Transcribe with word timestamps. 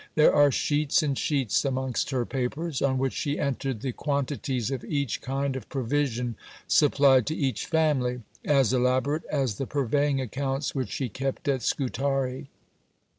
There 0.15 0.33
are 0.33 0.49
sheets 0.51 1.03
and 1.03 1.15
sheets 1.15 1.63
amongst 1.63 2.09
her 2.09 2.25
papers, 2.25 2.81
on 2.81 2.97
which 2.97 3.13
she 3.13 3.37
entered 3.37 3.81
the 3.81 3.91
quantities 3.91 4.71
of 4.71 4.83
each 4.83 5.21
kind 5.21 5.55
of 5.55 5.69
provision 5.69 6.37
supplied 6.67 7.27
to 7.27 7.35
each 7.35 7.67
family, 7.67 8.23
as 8.43 8.73
elaborate 8.73 9.25
as 9.25 9.59
the 9.59 9.67
purveying 9.67 10.19
accounts 10.19 10.73
which 10.73 10.89
she 10.89 11.07
kept 11.07 11.47
at 11.47 11.61
Scutari. 11.61 12.47